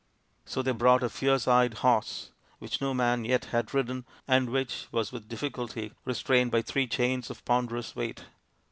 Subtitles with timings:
[0.45, 4.87] So they brought a fierce eyed horse which no man yet had ridden and which
[4.91, 8.23] was with difficulty restrained by three chains of ponderous weight.